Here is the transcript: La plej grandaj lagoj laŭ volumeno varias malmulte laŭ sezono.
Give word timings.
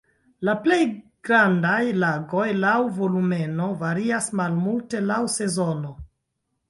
La 0.47 0.53
plej 0.61 0.77
grandaj 1.27 1.81
lagoj 2.03 2.47
laŭ 2.63 2.73
volumeno 2.97 3.69
varias 3.85 4.31
malmulte 4.41 5.03
laŭ 5.13 5.21
sezono. 5.39 5.93